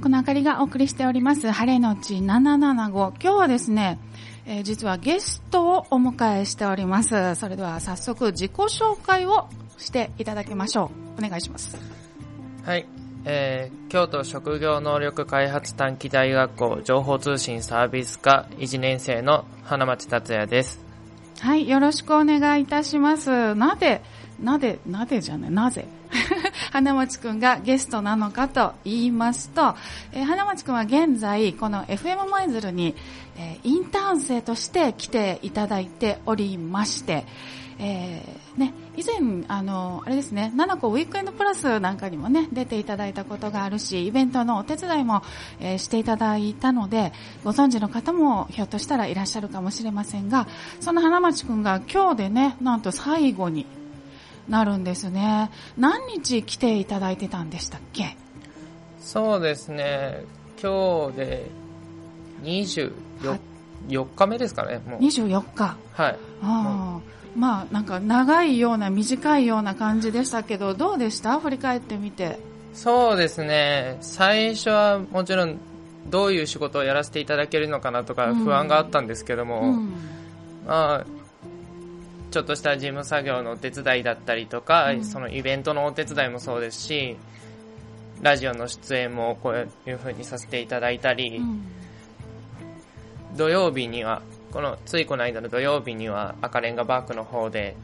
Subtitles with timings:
[0.00, 2.22] 奥のあかりがお送りしております、晴れのち775。
[2.22, 3.98] 今日はですね、
[4.46, 7.34] えー、実はゲストをお迎えしております。
[7.34, 11.22] それでは早速自己紹介をしていただきましょう。
[11.22, 11.76] お願いします。
[12.64, 12.86] はい。
[13.26, 20.80] えー、京都職業能力開発短期大学校情報通信サービス科1年生の花町達也です。
[21.40, 23.54] はい、よろしくお願いいたします。
[23.54, 24.00] なぜ、
[24.42, 25.86] なぜ、なぜじゃない、なぜ？
[26.70, 29.74] 花町くんがゲストなのかと言いますと、
[30.12, 32.94] えー、花町くんは現在、この FM マイズルに、
[33.36, 37.24] えー、インターン生として来ていただいておりまして、
[37.82, 45.22] えー、ね、以前、あの、あれですね、7個ウィークエンドプラスなんかにもね、出ていただいたことがあるし、イベントのお手伝いも、
[45.60, 50.46] えー、していただいたので、ご存知の方もひょっとしたらいらっしゃるかもしれませんが、
[50.80, 53.66] その花町くんが今日でね、なんと最後に
[54.50, 55.50] なるんですね。
[55.78, 58.16] 何日来ていただいてたんでしたっけ？
[59.00, 60.24] そうですね、
[60.62, 61.46] 今日で
[62.42, 62.92] 24、
[63.88, 65.00] 4日目ですかね、もう。
[65.00, 65.76] 24日。
[65.94, 66.18] はい。
[66.42, 67.00] ああ。
[67.36, 71.38] まあなんか長いような短いような感じでしたけどどうでした？
[71.38, 72.40] 振り返ってみて
[72.74, 75.56] そうですね最初はもちろん
[76.08, 79.92] どういう仕事をやらせていただけるのかなとか不安があったんですけども、うん、
[80.66, 81.06] まあ
[82.30, 87.16] ちょっとした事務作業のお手伝いだったりとか、うん、そのイベントのお手伝いもそうですし
[88.22, 91.62] ラジオの出演もこういうふうにさせていただいたり、うん、
[93.36, 94.22] 土曜日には
[94.52, 97.76] このついこの間の土曜日には赤レンガバークの方で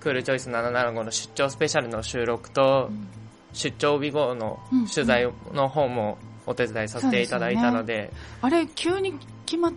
[0.00, 3.08] クールチョイス775の出張スペシャルの収録と、うん、
[3.52, 4.60] 出張日後の
[4.92, 9.14] 取材の方もお手伝いさせていただいたのででね、あれ急に
[9.44, 9.72] 決まっ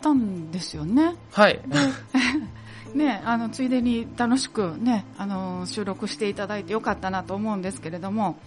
[0.00, 1.14] たんですよね。
[1.30, 1.60] はい
[2.94, 8.38] ね、あのついでに楽しく、ね、あの収録していただいてよかったなと思うんですけれども、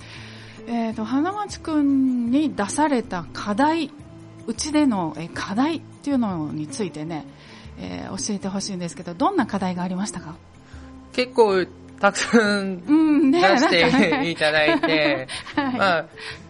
[0.67, 3.91] えーと、花町くんに出された課題
[4.47, 7.25] うちでの課題っていうのについてね、
[7.79, 10.35] えー、教えてほしいんですけど、どんな課題がありましたか？
[11.11, 11.65] 結構
[11.99, 16.05] たくさん出していただいて、はい、まあ、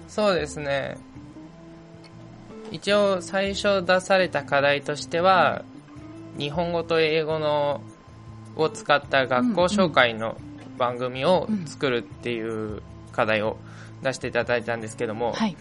[0.07, 0.97] そうですね。
[2.71, 5.63] 一応最初出された課題としては、
[6.37, 7.81] 日本語と英語の
[8.57, 10.37] を使った学校紹介の
[10.77, 12.81] 番組を作るっていう
[13.11, 13.57] 課題を
[14.03, 15.55] 出していただいたんですけども、はい。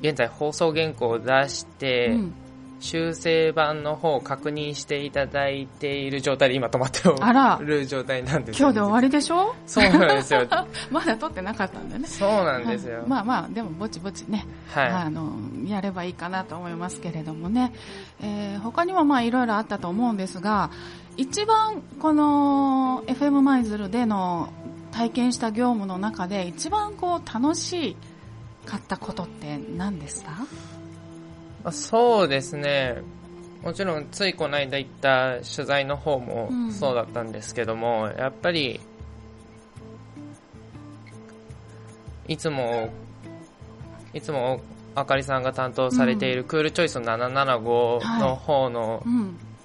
[0.00, 2.34] 現在放送原稿を出して、うん、
[2.80, 9.54] 修正版の方を確認していただいている状態で今止まっておる状態なんです、今日で終わりでしょ？
[9.66, 10.46] そうなんですよ。
[10.90, 12.06] まだ撮ってなかったんでね。
[12.08, 15.32] そうなんですよ、はい、まあまあでもぼちぼちね、はい、あの
[15.66, 17.72] やればいいかなと思いますけれどもね、
[18.22, 20.70] えー、他にもまあいろいろあったと思うんですが
[21.16, 24.48] 一番この FM 舞鶴での
[24.92, 27.96] 体験した業務の中で一番こう楽しい
[28.66, 30.30] かったことって何ですか？
[31.70, 33.02] そうですね。
[33.62, 38.80] もちろんついこの間行った取材の方もそうだったんですけども、うん、やっぱり
[42.26, 42.88] いつも
[44.14, 44.60] いつも
[44.94, 49.04] あかりさんが担当されているクールチョイス775の方の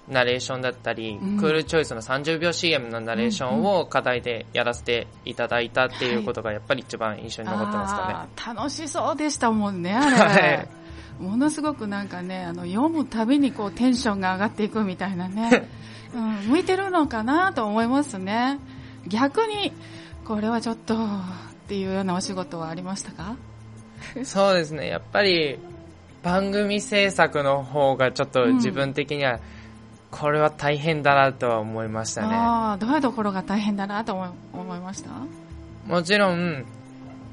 [0.08, 8.14] ナレーションだったり、うん、クールチョイスの30秒 CM のナレーションを課題でやらせていただいたっていうことがやっぱり一番印象に残ってますかね。
[8.14, 10.12] はい、楽しそうでしたもんね、あれ。
[10.20, 10.70] はい
[11.20, 15.68] ものすごくなんかね、あの読むたびにこうテンションが上がっていくみたいなね、
[16.14, 18.60] うん、向いてるのかなと思いますね。
[19.08, 19.72] 逆に、
[20.26, 20.98] これはちょっとっ
[21.68, 23.36] ていうようなお仕事はありましたか？
[24.24, 25.58] そうですね、やっぱり
[26.24, 29.40] 番組制作の方がちょっと自分的には、うん
[30.12, 32.34] これは大変だなとは思いましたね。
[32.34, 34.14] ああ、どういうところが大変だなと
[34.54, 35.10] 思いました？
[35.88, 36.64] もちろん、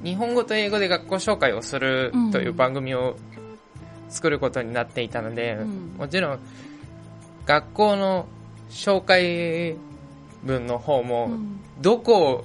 [0.02, 3.16] 日本語と英語で学校紹介をするという番組を
[4.12, 6.38] 作ることになっていたので、うん、もちろん、
[7.46, 8.26] 学校の
[8.70, 9.76] 紹介
[10.44, 11.30] 文の方も、
[11.80, 12.44] どこを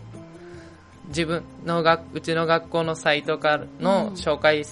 [1.10, 4.66] 自分のがうちの学校のサイトからの紹介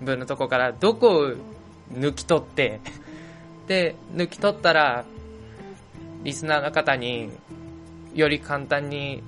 [0.00, 1.32] 文のとこからどこを
[1.92, 2.80] 抜き取って
[3.66, 5.04] で、抜き取ったら、
[6.24, 7.30] リスナーの方に
[8.14, 9.22] より簡単に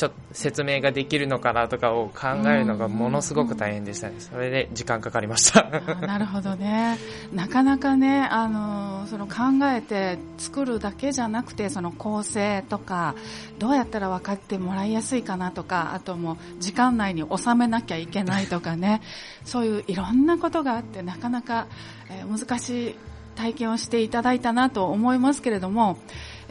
[0.00, 4.14] ちょっと説明ができるのかなとかを考えるのがものすごく大変でしたね。
[4.18, 5.68] それで時間かかりました
[6.00, 6.96] なるほどね。
[7.34, 13.14] なかなかね、あの、その考えて作るだけじゃなくて、その構成とか、
[13.58, 19.02] どうやったら分かってもらいやすいかなとか、あともう時間内に収めなきゃいけないとかね、
[19.44, 21.66] そういういろんなことがあって、なかなか、
[22.08, 22.94] えー、難しい
[23.36, 25.98] 体験をしていただいたなと思いますけれども、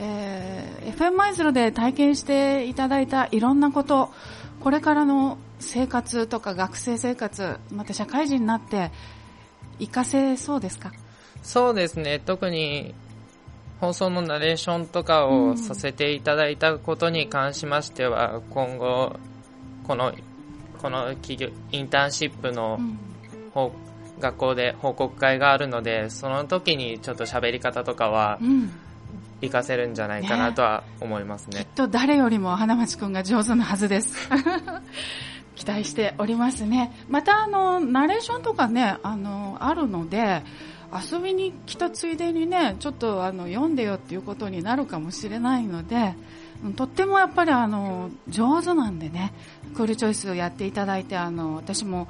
[0.01, 4.12] えー、FM マイズルで体験していただいたいろんなこと、
[4.62, 8.92] これからの生活とか学生生活、また社会人になって
[9.80, 10.92] 活かせそうですか？
[11.44, 12.19] そうですね。
[12.25, 12.96] 特に
[13.81, 19.16] 放送のナレーションとかをさせていただいたことに関しましては、うん、今後、
[19.86, 20.13] この、
[20.81, 23.72] この企業、インターンシップの、うん、
[24.19, 28.38] 学校で報告会があるので、その時にちょっと喋り方とかは、
[29.42, 31.60] 活かせるんじゃないかなとは思いますね。
[31.60, 34.30] ねきっと誰よりも花町くんが上手なはずです。
[35.56, 36.94] 期待しておりますね。
[37.10, 40.42] またあの、ナレーションとかね、あの、あるので、
[40.92, 46.16] 遊びに来たついでにね、ちょっとあの読んでよっていうことになるかもしれないので、
[46.76, 49.32] とってもやっぱりあの上手なんでね、
[49.76, 52.08] クールチョイスをやっていただいて、あの私も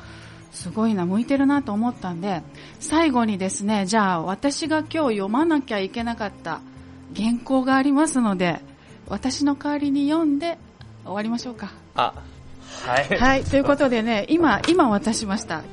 [0.51, 2.41] すごいな、向いてるなと思ったんで、
[2.79, 6.61] 最後にですね、じゃあ私が今日読まなきゃいけなかった
[7.15, 8.61] 原稿がありますので、
[9.07, 10.57] 私の代わりに読んで
[11.03, 11.71] 終わりましょうか。
[11.95, 12.13] あ、
[12.85, 13.17] はい。
[13.17, 15.63] はい、ということでね、今、今渡しました。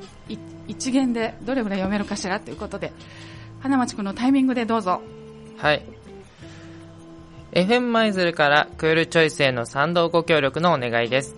[0.68, 2.92] 一元でどれぐらい読めるかしらということで、
[3.60, 5.00] 花町くんのタイミングでどうぞ。
[5.58, 5.82] はい。
[7.52, 11.36] FM マイズルからクールチョイスへの賛同ご協力のお願いです。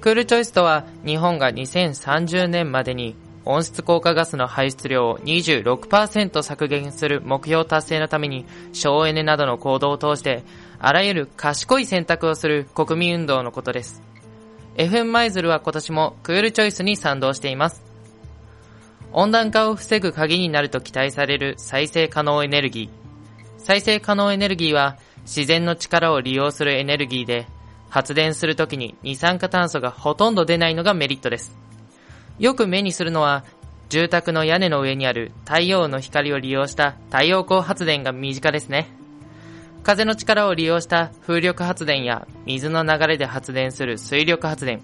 [0.00, 3.14] クールチョイスとは日本が2030年までに
[3.46, 10.42] 温室効果ガスの排出量を26%削減する目標達成のために省エネなどの行動を通して
[10.78, 14.02] あらゆる賢い選択をする国民運動のことです。
[14.76, 17.82] FM マイズルは今年もクールチョイスに賛同しています。
[19.12, 22.88] 温暖化を防ぐ鍵になると期待される再生可能エネルギー。
[23.58, 27.46] 再生可能エネルギーは自然の力を利用するエネルギーで、
[27.88, 31.56] 発電するときに二酸化炭素がほとんど出ないのがメリットです。
[32.38, 33.44] よく目にするのは、
[33.88, 38.88] 住宅の屋根の上にある太陽の光を利用した太陽光発電が身近ですね。
[39.84, 44.82] 風の力を利用した風力発電や水の流れで発電する水力発電、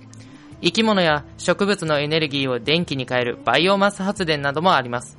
[0.62, 5.18] 生き物や植物のエネルギーを電気に変えるバイオマス発電などもあります。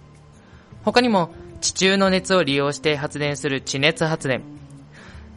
[0.84, 4.44] 他にも地中の熱を利用して発電する地熱発電。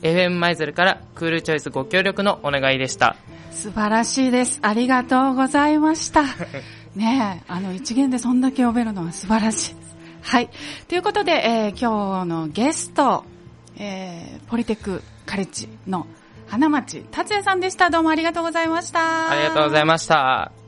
[0.01, 3.15] FM マイズルからクールチョイスご協力のお願いでした。
[3.51, 4.59] 素晴らしいです。
[4.61, 6.23] ありがとうございました。
[6.95, 9.95] ねえ、あの、一元でそんだけ呼べるのは素晴らしいです。
[10.21, 10.49] はい。
[10.87, 13.25] ということで、えー、今日のゲスト、
[13.77, 16.07] えー、ポリテクカレッジの
[16.47, 17.89] 花町達也さんでした。
[17.89, 19.31] どうもありがとうございました。
[19.31, 20.58] ありがとうございました。